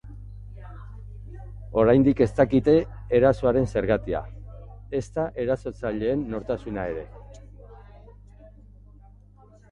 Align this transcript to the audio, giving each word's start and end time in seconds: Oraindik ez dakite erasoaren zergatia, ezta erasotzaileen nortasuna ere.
Oraindik 1.81 2.21
ez 2.25 2.27
dakite 2.37 2.73
erasoaren 3.19 3.67
zergatia, 3.73 4.21
ezta 5.01 5.25
erasotzaileen 5.43 6.23
nortasuna 6.31 6.87
ere. 6.95 7.05